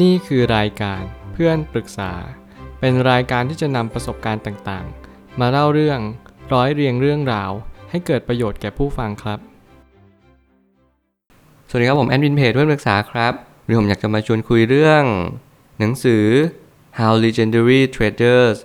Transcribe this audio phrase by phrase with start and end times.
[0.00, 2.12] นี่คือรายการเพื่อนปรึกษา
[2.80, 6.00] เป็นรายการที่จะนำประสบการณ์ต่างๆ มาเล่าเรื่อง
[6.52, 7.50] ร้อยเรียงเรื่องราว
[7.90, 9.38] ให้เกิดประโยชน์แก่ผู้ฟังครับ
[11.68, 13.32] สวัสดีครับผมแอดมินเพจเพื่อนปรึกษาครับ
[13.64, 15.04] วันนี้ผมอยากจะมาชวนคุยเรื่อง
[15.78, 16.24] หนังสือ
[16.98, 18.56] How Legendary Traders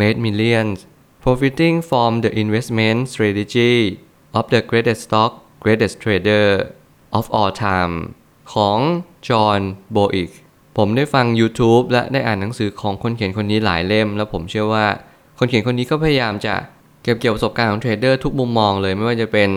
[0.00, 0.78] Made Millions
[1.22, 3.76] Profiting from the Investment Strategy
[4.38, 5.32] of the Greatest Stock
[5.64, 6.48] Greatest Trader
[7.18, 7.94] of All Time
[8.52, 8.78] ของ
[9.28, 9.60] จอห์น
[9.92, 10.30] โบอิก
[10.76, 14.86] ผมได้ฟัง YouTube และได้อ่านหนังสือของคนเขียนคนนี้หลายเล่ม แล้วผมเชื่อว่า
[15.38, 16.54] คนเขียนคนนี้ก็พยายามจะ
[17.02, 19.50] เก็บเกี่ยวประสบการณ์ของเทรดเดอร์ทุกมุมมองเลยไม่ว่าจะเป็น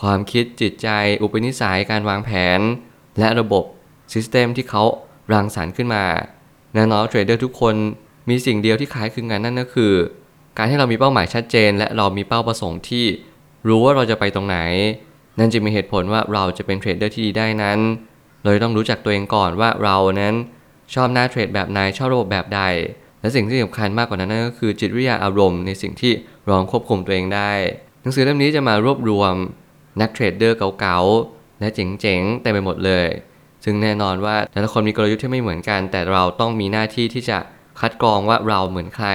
[0.00, 0.88] ความคิดจิตใจ
[1.22, 2.60] อุปนิสัยการวางแผน
[3.18, 3.64] และระบบ
[4.12, 4.82] system ที่เขา
[5.32, 6.04] รังสรรค์ขึ้นมา
[6.74, 7.74] แน่นอนเทรดเดอร์ทุกคน
[8.28, 9.92] มีสิ่งเดียวที่คล้ายคลึงกันนั่นก็คือ
[10.56, 13.06] การที่เรามีเป้าหมายชัดเจน และเรามีเป้าประสงค์ที่
[13.68, 14.58] รู้ว่าเราจะไปตรงไหน
[15.38, 17.78] นั่นจึงมีเหตุผลว่าเราจะเป็นเทรดเดอร์ที่ดีได้นั้น
[18.44, 20.34] เลยต้องรู้จักตัวเองก่อนว่าเรานั้น
[20.94, 22.62] ชอบหน้าเทรดแบบไหนชอบระบบแบบใด
[23.20, 26.12] และสิ่งที่สำคัญมากกว่านั้นนั่นก็คือจิตวิทยาอารมณ์ในสิ่งที่
[26.44, 27.50] เราควบคุมตัวเองได้
[28.02, 29.34] หนังสือเล่มนี้จะมารวบรวม
[30.00, 33.06] นักเทรดเดอร์เก่าๆและเจ๋งๆเต็มไปหมดเลย
[33.64, 37.38] ซึ่งแน่นอนว่าแต่ละคนมีกลยุทธ์ที่ไม่เหมือนกัน แต่เราต้องมีหน้าที่ที่จะ
[37.80, 39.08] คัดกรองว่าเราเหมือนใคร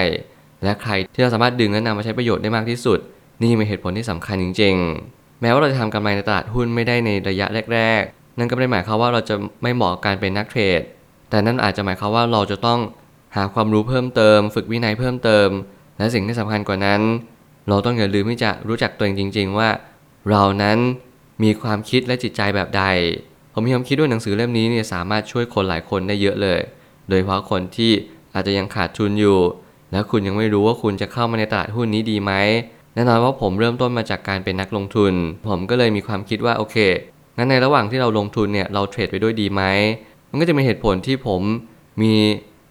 [0.63, 2.99] และใครที่เราสามารถดึงและนำมาใช้ประโยชน์ได้มากที่สุด
[3.41, 4.75] นี่เป็นเหตุผลที่สำคัญจริง
[5.07, 8.03] ๆ แม้ว่าเราจะทำกำไรในตลาดหุ้นไม่ได้ในระยะแรก
[8.37, 10.81] นั่นก็ไม่ได้หมายความว่าเราจะไม่เหมาะกับการเป็นนักเทรด
[11.29, 12.79] แต่นั่นอาจจะหมายความว่าเราจะต้อง
[13.35, 15.49] หาความรู้เพิ่มเติม ฝึกวินัยเพิ่มเติม
[15.97, 17.01] และสิ่งที่สำคัญกว่านั้น
[17.69, 19.69] เราต้องอย่าลืมที่จะรู้จักตัวเองจริง ๆ ว่า
[20.29, 20.77] เรานั้น
[21.43, 22.83] มีความคิดและจิตใจแบบใด
[23.53, 26.59] ผมมีความคิดด้ว่าหนังสือเล่มนี้เนี่ยสามารถช่วยคนหลายคนได้เยอะเลย
[27.09, 27.91] โดยเฉพาะคนที่
[28.33, 29.39] อาจจะยังขาดทุนอยู่
[29.91, 32.31] และคุณยังไม่รู้ว่าคุณจะเข้ามาในตลาดหุ้นนี้ดีไหม
[32.93, 35.13] แน่นอนว่าผมเริ่มต้นมาจากการเป็นนักลงทุน
[35.47, 36.77] ผมก็เลยมีความคิดว่าโอเค
[37.37, 39.63] งั้นในระหว่างที่เราลงทุนเนี่ยเราเทรดไปด้วยดีไหม
[40.29, 41.41] มันก็จะมีเหตุผลที่ผม
[42.01, 42.13] มี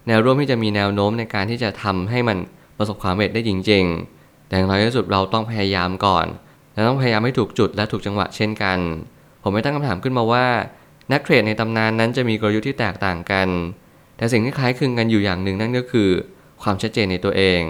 [0.09, 2.39] แนวร่วมที่จะมีแนวโน้มในการที่จะทำให้มัน
[2.79, 3.85] ประสบความสำเร็จได้จริง
[4.17, 6.27] ๆ แต่อย่างน้อยที่สุดเราต้องพยายามก่อน
[6.73, 8.79] และต้องพยายามให้ถูกจุดและถูกจังหวะเช่นกัน
[9.43, 10.47] ผมไม่ตั้งคำถามขึ้นมาว่า
[11.13, 13.49] นักเทรดในตำนานนั้นจะมีกลยุทธ์ที่แตกต่างกัน
[14.17, 16.09] แต่สิ่งที่คล้ายคลึงกันอยู่อย่างหนึ่งนั่นก็คือ
[16.63, 17.63] ความชัดเจนในตัวเอง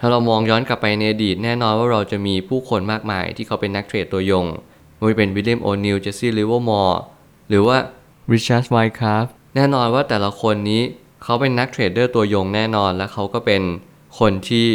[0.00, 4.46] ถ้าเรามองย้อนกลับไปในอดีตแน่นอนว่าเราจะมีผู้คนมากมายที่เขาเป็นนักเทรดตัวยง
[5.00, 7.00] ไม่ว่าเป็นวิลเลียมโอนิลเจสซี่ลิเวอร์มอร์
[7.48, 7.76] หรือว่า
[8.32, 10.82] ริชาร์ดไวคอฟฟ์แน่นอนว่าแต่ละคนนี้
[11.22, 13.62] เขาเป็นนักเทรดเดอร์ตัวยงแน่นอน และเขาก็เป็น
[14.18, 14.68] คนที่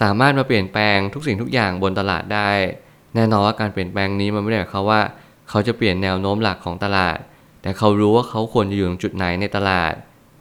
[0.00, 2.50] สามารถมาเปลี่ยนแปลงทุกสิ่งทุกอย่างบนตลาดได้
[3.14, 5.00] แน่นอนว่าการเปลี่ยนแปลงนี้มันไม่ได้หมายความว่า
[5.48, 7.18] เขาจะเปลี่ยนแนวโน้มหลักของตลาด
[7.62, 9.92] แต่เขารู้ว่าเขาควรจะอยู่ตรงจุดไหนในตลาด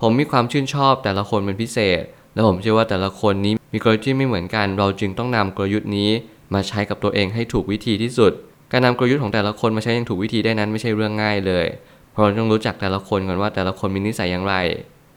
[0.02, 2.02] ผมมีความชื่นชอบแต่ละคนเป็นพิเศษ
[2.34, 6.10] และผมเชื่อว่าแต่ละคนนี้มีกลยุทธ์ที่ไม่เหมือนกัน เราจึงต้องนำกลยุทธ์นี้
[6.54, 8.32] มาใช้กับตัวเองให้ถูกวิธีที่สุด
[8.72, 11.66] การนำกลยุทธ์ของแต่ละคนมาใช้อย่างถูกวิธีได้นั้นไม่ใช่เรื่องง่ายเลย
[12.12, 14.56] เพราะเราต้องรู้จักแต่ละคนก่อนว่าแต่ละคนมีนิสัยอย่างไร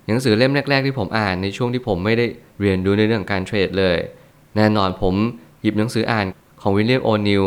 [0.06, 2.26] หนังสือเล่มแรก ๆ ที่ผมอ่านในช่วงที่ผมไม่ได้
[2.60, 3.96] เรียนรู้ในเรื่องการเทรดเลย
[4.56, 5.14] แน่นอนผม
[5.62, 6.26] หยิบหนังสืออ่าน
[6.62, 7.44] ของวิลเลียมโอนิล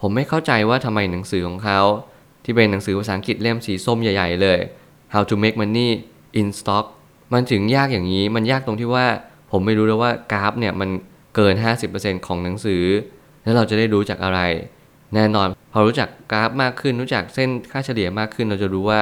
[0.00, 1.80] ผมไม่เข้าใจว่าทำไมหนังสือของเขา
[2.44, 4.58] ที่เป็นหนังสือภาษาอังกฤษเล่มสีส้มใหญ่ ๆ เลย
[5.12, 5.88] How to make money
[6.40, 6.84] in stock
[7.32, 9.06] มันถึงยากอย่างนี้ มันยากตรงที่ว่า
[9.50, 10.90] ผมไม่รู้เลยว่ากราฟเนี่ยมัน
[11.36, 11.54] เกิน
[11.90, 12.82] 50%ของหนังสือ
[13.42, 14.40] แล้วเราจะได้รู้จากอะไร
[15.14, 19.00] แน่นอนพอรู้จักกราฟมากขึ้น รู้จักเส้นค่าเฉลี่ยมากขึ้น เราจะรู้ว่า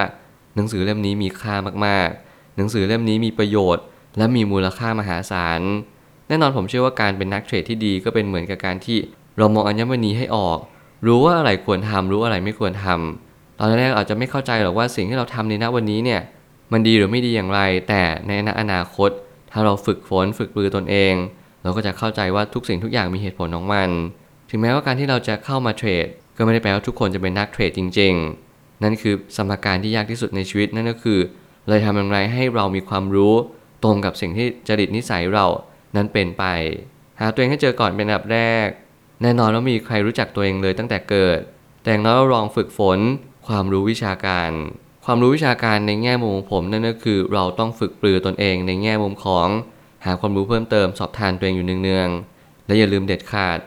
[0.57, 1.55] หนังสือเล่มนี้มีค่า
[1.87, 3.85] มากๆ หนังสือเล่มนี้มีประโยชน์
[4.19, 5.61] และมีมูลค่ามหาศาล
[6.29, 8.99] แน่นอนผมเชื่อว่าการเป็นนักเทรดที่ดีก็เป็นเหมือนกับการที่
[9.39, 10.59] เรามองอัญมณีให้ออก
[11.07, 16.21] รู้ว่าอะไรควรทำรู้อะไรไม่ควรทำตอนแรกอาจจะไม่เข้าใจหรอกว่าสิ่งที่เราทำในณวันนี้เนี่ย
[16.73, 19.11] มันดีหรือไม่ดีอย่างไร แต่ในอนาคต
[19.53, 21.15] ถ้าเราฝึกฝนฝึกปรือตนเอง
[21.63, 23.89] เราก็จะเข้าใจว่าทุกสิ่งทุกอย่างมีเหตุผลของมัน
[24.55, 26.07] ถึงแม้ว่าการที่เราจะเข้ามาเทรด
[26.37, 28.15] ก็ไม่ได้แปลว่าทุกคนจะเป็นนักเทรดจริง
[28.49, 31.21] ๆ นั่นคือสมการที่ยากที่สุดในชีวิตนั่นก็คือ
[31.67, 33.35] เราทำอย่างไรให้เรามีความรู้
[33.85, 35.47] ตรงกับสิ่งที่จริตนิสัยเรา
[35.97, 36.45] นั้นเป็นไป
[37.21, 38.69] หาตัวเองให้เจอก่อนเป็นอันดับแรก
[39.23, 41.41] แน่นอนว่ามีใครรู้จักตัวเองเลยตั้งแต่เกิด
[41.83, 42.99] แต่อย่างน้อยเราลองฝึกฝน
[43.49, 44.51] ความรู้วิชาการ
[45.05, 49.49] ความรู้วิชาการในแง่มุมของผมนั่นก็คือเราต้องฝึกปรือตนเองในแง่มุมของ
[50.05, 53.59] หาความรู้เพิ่มเติมสอบทานตัวเองอยู่เนืองๆและอย่าลืมเด็ดขาด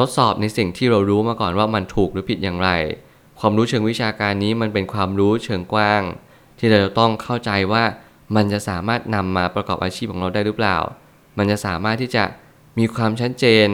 [0.00, 2.70] ทดสอบในสิ่งที่เรารู้มาก่อนว่ามันถูกหรือผิดอย่างไร
[3.40, 6.02] ความรู้เชิงวิชาการนี้มันเป็นความรู้เชิงกว้าง
[6.58, 7.84] ที่เราจะต้องเข้าใจว่า
[8.36, 10.76] มันจะสามารถนำมาประกอบอาชีพของเราได้หรือเปล่า
[11.38, 12.24] มันจะสามารถที่จะ
[12.78, 13.68] มีความชัดเจน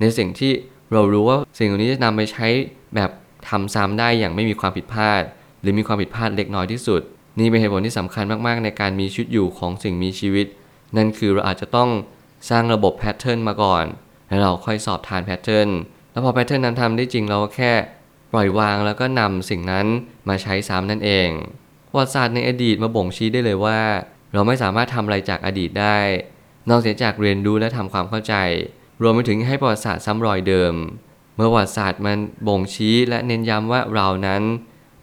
[0.00, 0.52] ในสิ่งที่
[0.92, 2.46] เรารู้ว่าสิ่งเหล่านี้จะนำไปใช้
[2.94, 3.10] แบบ
[3.48, 5.22] ทำซ้ำได้อย่างไม่มีความผิดพลาด
[5.60, 7.00] หรือมีความผิดพลาดเล็กน้อยที่สุด
[7.38, 10.46] นี่เป็นเหตุผลที่สำคัญมากๆ ในการมีชีวิตอยู่ของสิ่งมีชีวิต
[10.96, 11.90] นั่นคือเราอาจจะต้อง
[12.50, 13.84] สร้างระบบ pattern มาก่อน
[14.28, 15.68] แล้วเราค่อยสอบทาน pattern
[16.10, 17.72] แล้วพอ pattern นั้นทำได้จริงเราก็แค่
[18.32, 19.86] ปล่อยวางแล้วก็นำสิ่งนั้น
[20.28, 21.28] มาใช้ซ้ำนั่นเอง
[21.90, 23.80] ประวัติศาสตร์ในอดีตมาบ่งชี้ได้เลยว่า
[24.32, 25.98] เราไม่สามารถทำอะไรจากอดีตได้
[26.68, 28.34] นอกเสียจากเรียนรู้และทำความเข้าใจ
[29.02, 30.74] รวมไปถึงให้ประวัติศาสตร์ซ้ำรอยเดิม
[31.36, 34.42] เมื่อประวัติศาสตร์มันบ่งชี้และเน้นย้ำว่าเรานั้น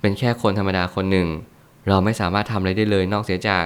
[0.02, 1.28] เป็นแค่คนธรรมดาคนหนึ่ง
[1.88, 3.66] เราไม่สามารถทำอะไรได้เลย นอกเสียจาก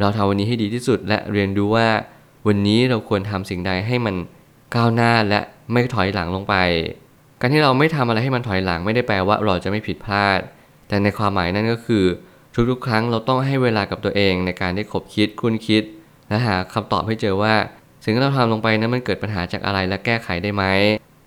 [0.00, 1.88] เราทำวันนี้ให้ดีที่สุดและเรียนรู้ว่า
[2.46, 4.14] วันนี้เราควรทำสิ่งใดให้มัน
[4.76, 5.40] ก้าวหน้าและ
[5.72, 6.54] ไม่ถอยหลังลงไป
[7.40, 10.38] การที่เราไม่ทำอะไรให้มันถอยหลังไม่ได้แปลว่าเราจะไม่ผิดพลาด
[10.88, 12.04] แต่ในความหมายนั่นก็คือ
[12.70, 15.82] ทุกๆ ครั้งเราต้องให้เวลากับตัวเองในการได้ขบคิดคุ้นคิด
[16.28, 17.54] และหาคำตอบให้เจอว่า
[18.02, 20.64] สิ่งที่เราทำลงไปนั้นมันเกิดปัญหาจากอะไรและแก้ไขได้ไหม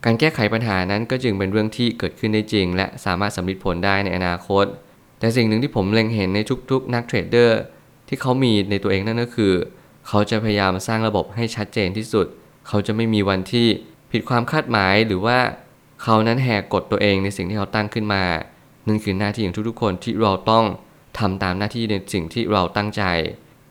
[0.06, 4.66] การแก้ไขปัญหานั้นก็จึงเป็นเรื่องที่เกิดขึ้นได้จริง และสามารถสำลิดผลได้ในอนาคต
[5.20, 6.40] แต่สิ่งหนึ่งที่ผมเล็งเห็นใน
[6.72, 7.60] ทุกๆ นักเทรดเดอร์
[8.08, 9.54] ที่เขามีในตัวเองนั่นก็คือ
[10.08, 12.28] เขาจะพยายามสร้างระบบให้ชัดเจนที่สุด
[12.68, 13.68] เขาจะไม่มีวันที่
[14.12, 15.38] ผิดความคาดหมายหรือว่า
[16.04, 18.24] เขานั้นแหกกฎตัวเองในสิ่งที่เขาตั้งขึ้นมา
[18.88, 20.66] นั่นคือหน้าที่ของทุกๆคนที่เราต้อง
[21.20, 23.04] ทำตามหน้าที่ในสิ่งที่เราตั้งใจ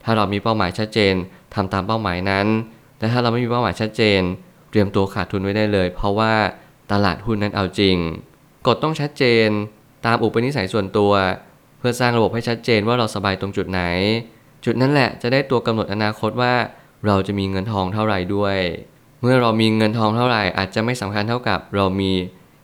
[0.04, 1.14] ถ้าเรามีเป้าหมายชัดเจน
[1.54, 2.46] ทำตามเป้าหมายนั้น
[2.98, 4.20] และถ้าเราไม่มีเป้าหมายชัดเจน
[4.70, 6.34] เตรียมตัวขาดทุนไว้ได้เลย เพราะว่า
[6.92, 7.96] ตลาดหุ้นนั้นเอาจริง
[8.66, 9.48] กฎต้องชัดเจน
[10.06, 11.12] ตามอุปนิสัยส่วนตัว
[11.78, 13.82] เพื่อสร้างระบบให้ชัดเจนว่าเราสบายตรงจุดไหน
[14.64, 16.54] จุดนั้นแหละจะได้ตัวกำหนดอนาคตว่า
[17.06, 18.56] เราจะมีเงินทองเท่าไหร่ด้วย
[19.20, 22.12] เมื่อเรามีเงินทองเท่าไหร่อาจจะไม่สำคัญเท่ากับ เรามี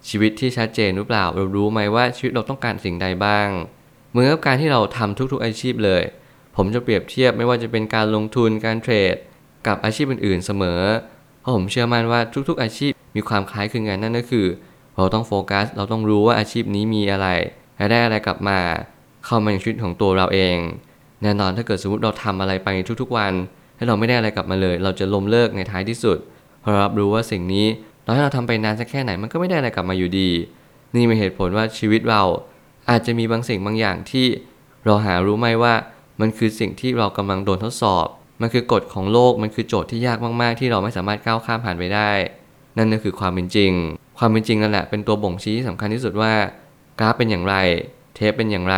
[0.09, 3.49] ชีวิตที่ชัดเจนหรือเปล่า เรารู้ไหมว่าชีวิตเราต้องการสิ่งใดบ้าง
[4.11, 6.03] เหมือนกับการที่เราทำทุกๆอาชีพเลย
[6.57, 9.17] ผมจะเปรียบเทียบไม่ว่าจะเป็นการลงทุนการเทรด
[9.67, 10.81] กับอาชีพอื่นๆเสมอ
[11.41, 14.47] เพราะผมเชื่อมั่นว่าทุกๆอาชีพมีความคล้ายคลึงกันนั่นก็คือ
[14.97, 17.29] เราต้องโฟกัส เราต้องรู้ว่าอาชีพนี้มีอะไร
[17.77, 18.59] และได้อะไรกลับมา
[19.25, 20.57] เข้ามาในชีวิตของตัวเราเอง
[21.23, 22.69] แน่นอนถ้าเกิดสมมติเราทำอะไรไป
[23.03, 23.33] ทุกๆวัน
[23.85, 26.19] ถ้าเราไม่ได้อะไรกลับมาเลย เราจะล้มเลิกในท้ายที่สุด
[26.61, 27.67] เพราะรับรู้ว่าสิ่งนี้
[28.05, 30.31] ต่อให้เราทำไปนานสักแค่ไหนมันก็ไม่ได้อะไรกลับมาอยู่ดี
[30.95, 32.23] นี่เป็นเหตุผลว่าชีวิตเรา
[32.91, 34.27] อาจจะมีบางสิ่งบางอย่างที่
[34.85, 35.75] เราหารู้ไหมว่า
[36.21, 38.07] มันคือสิ่งที่เรากำลังโดนทดสอบ
[38.41, 42.11] มันคือกฎของโลก มันคือโจทย์ที่ยากมาก ๆ ที่เราไม่สามารถก้าวข้ามผ่านไปได้
[42.79, 43.73] นั่นก็คือความเป็นจริง
[44.19, 46.33] ความเป็นจริงนั่นแหละเป็นตัวบ่งชี้ที่สำคัญที่สุดว่า
[47.01, 47.57] กราฟเป็นอย่างไร
[48.15, 48.77] เทปเป็นอย่างไร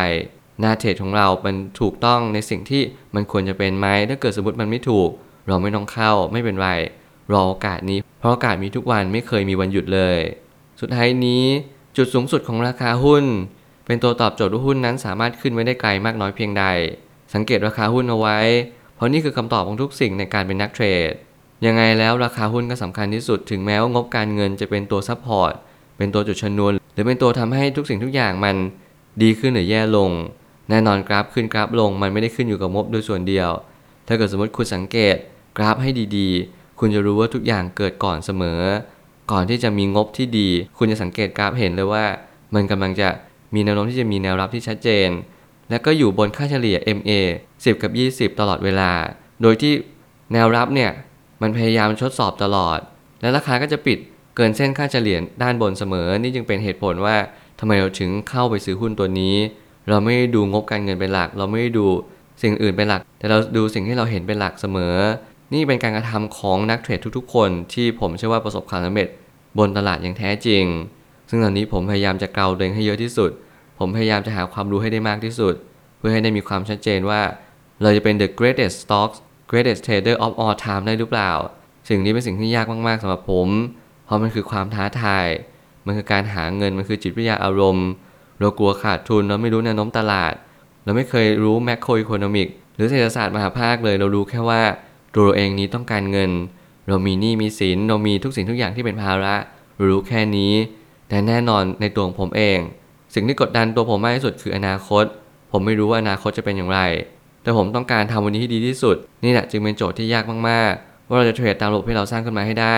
[0.59, 2.81] หน้าเทรดของเราเป็นถูกต้องในสิ่งที่
[3.15, 5.09] มันควรจะเป็นไหมถ้าเกิดสมมติมันไม่ถูก
[5.47, 6.69] เราไม่ต้องเข้าไม่เป็นไร
[7.33, 10.19] รอโอกาสนี้ เพราะโอกาสมีทุกวันไม่เคยมีวันหยุดเลย
[10.79, 11.43] สุดท้ายนี้
[11.97, 13.25] จุดสูงสุดของราคาหุ้น
[13.85, 16.65] เป็นตัวตอบโจทย์ว่าหุ้นนั้นสามารถขึ้นไว้ได้ไกลมากน้อยเพียงใด
[17.33, 18.37] สังเกตราคาหุ้นเอาไว้
[18.95, 21.13] เพราะนี่คือคำตอบของทุกสิ่งในการเป็นนักเทรด
[21.65, 25.53] ยังไงแล้วราคาหุ้นก็สำคัญที่สุดถึงแม้ว่างบการเงินจะเป็นตัว support
[25.97, 28.55] เป็นตัวจุดชนวนหรือเป็นตัวทำให้ทุกสิ่งทุกอย่างมัน
[29.21, 30.09] ดีขึ้นหรือแย่ลง
[30.69, 33.49] แน่นอนกราฟขึ้นกราฟลงมันไม่ได้ขึ้นอยู่กับงบโดยส่วนเดียว
[34.07, 35.15] ถ้าเกิดสมมติคุณสังเกต
[35.57, 38.61] กราฟให้ดีๆ คุณจะรู้ว่าทุกอย่างเกิดก่อนเสมอ
[39.31, 42.05] ก่อนที่จะมีงบที่ดี คุณจะสังเกตกราฟเห็นเลยว่า
[42.55, 43.09] มันกำลังจะ
[43.53, 45.09] มีแนวโน้มที่จะมีแนวรับที่ชัดเจน
[45.69, 47.11] และก็อยู่บนค่าเฉลี่ย MA
[47.47, 47.91] 10 กับ
[48.33, 48.91] 20 ตลอดเวลา
[49.41, 49.73] โดยที่
[50.33, 50.91] แนวรับเนี่ย
[51.41, 52.79] มันพยายามทดสอบตลอด
[53.21, 53.97] และราคาก็จะปิด
[54.35, 57.15] เกินเส้นค่าเฉลี่ยด้านบนเสมอ นี่จึงเป็นเหตุผลว่า
[57.59, 59.35] ทำไมเราถึงเข้าไปซื้อหุ้นตัวนี้
[59.89, 61.85] เราไม่ได้ดูงบการเงินเป็นหลัก เราไม่ได้ดู
[62.41, 64.95] สิ่งอื่นเป็นหลัก แต่เราดูสิ่งที่เราเห็นเป็นหลักเสมอ
[65.53, 69.07] นี่เป็นการกระทำของนักเทรดทุกๆ คนที่ผมเชื่อว่าประสบความสำเร็จ
[69.57, 70.63] บนตลาดอย่างแท้จริง
[71.29, 73.31] ซึ่งตอนนี้ผมพยายามจะเกาตัวเองให้เยอะที่สุด
[73.79, 75.53] ผมพยายามจะหาความรู้ให้ได้มากที่สุด
[75.97, 77.21] เพื่อให้ได้มีความชัดเจนว่า
[77.81, 79.17] เราจะเป็น the greatest stocks
[79.51, 81.31] greatest trader of all time ได้หรือเปล่า
[81.89, 83.47] สิ่งนี้เป็นสิ่งที่ยากมากๆสำหรับผม
[84.05, 85.27] เพราะมันคือความท้าทาย
[85.85, 87.87] มันคือการหาเงิน มันคือจิตวิทยาอารมณ์
[88.39, 90.33] เรากลัวขาดทุน เราไม่รู้แนวโน้มตลาด
[90.83, 94.61] เราไม่เคยรู้ macro economic หรือเศรษฐศาสตร์มหาภาคเลย เรารู้แค่ว่า
[95.13, 96.31] ตัวเราเองนี้ต้องการเงิน
[96.87, 99.35] เรามีหนี้มีสิน เรามีทุกสิ่งทุกอย่างที่เป็นภาระ
[99.75, 100.53] เรารู้แค่นี้
[101.09, 102.57] แต่แน่นอนในตัวของผมเอง
[103.13, 105.05] สิ่งที่กดดันตัวผมมากที่สุดคืออนาคต
[105.51, 106.79] ผมไม่รู้ว่าอนาคตจะเป็นอย่างไร
[107.43, 112.77] แต่ผมต้องการทำวันนี้ให้ดีที่สุด นี่แหละจึงเป็นโจทย์ที่ยากมากๆ ว่าเราจะเทรดตามระบบที่เราสร้างขึ้นมาให้ได้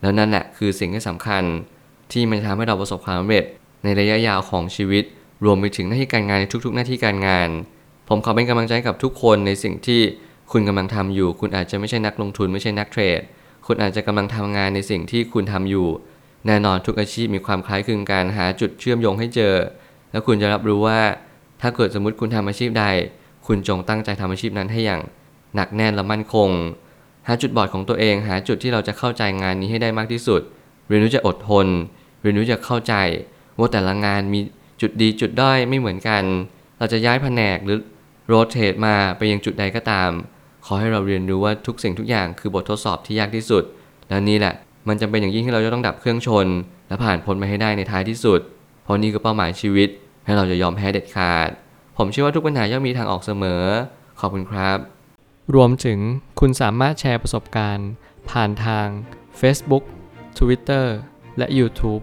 [0.00, 1.42] แล้วนั่นแหละคือสิ่งที่สำคัญ
[2.12, 3.44] ที่มันจะทำให้เราประสบความสำเร็จ
[3.86, 5.04] ในระยะยาวของชีวิต
[5.44, 7.48] รวมไปถึงหน้าที่การงานในทุก ๆ หน้าที่การงาน
[8.08, 10.00] ผมขอเป็นกำลังใจกับทุกคนในสิ่งที่
[10.52, 13.20] คุณกำลังทำอยู่ คุณอาจจะไม่ใช่นักลงทุนไม่ใช่นักเทรด
[13.66, 15.88] คุณอาจจะกำลังทำงานในสิ่งที่คุณทำอยู่
[16.46, 19.54] แน่นอนทุกอาชีพมีความคล้ายคลึงกันหาจุดเชื่อมโยงให้เจอ
[20.10, 21.00] แล้วคุณจะรับรู้ว่า
[21.60, 22.84] ถ้าเกิดสมมติคุณทำอาชีพใด
[23.46, 25.02] คุณจงตั้งใจทำอาชีพนั้นให้อย่าง
[25.54, 26.50] หนักแน่นและมั่นคง
[27.26, 30.40] หาจุดบอดของตัวเอง หาจุดที่เราจะเข้าใจงานนี้ให้ได้มากที่สุด
[30.88, 31.66] เรียนรู้จะอดทน
[32.22, 32.94] เรียนรู้จะเข้าใจ
[33.58, 34.40] ว่าแต่ละงานมี
[34.80, 36.24] จุดดีจุดด้อยไม่เหมือนกัน
[36.78, 37.78] เราจะย้ายแผนกหรือ
[38.28, 40.10] โรเตทมาไปยังจุดใดก็ตาม
[40.64, 43.64] ขอให้เราเรียนรู้ว่าทุกสิ่งทุกอย่างคือบททดสอบที่ยากที่สุด
[44.08, 44.54] และนี่แหละ
[44.88, 46.46] มันจำเป็นอย่างยิ่งที่เราจะต้องดับเครื่องชน
[46.88, 48.40] และผ่านพ้นไปให้ได้ในท้ายที่สุด
[48.82, 49.88] เพราะนี่คือเป้าหมายชีวิต
[50.24, 51.48] ให้เราจะยอมแพ้เด็ดขาด
[51.96, 53.62] ผมเชื่อว่าทุกปัญหาย่อมมีทางออกเสมอ
[54.20, 54.78] ขอบคุณครับ
[55.54, 55.98] รวมถึง
[56.40, 57.88] คุณสามารถแชร์ประสบการณ์
[58.30, 58.86] ผ่านทาง
[59.40, 59.84] Facebook
[60.38, 60.86] Twitter
[61.38, 62.02] และ YouTube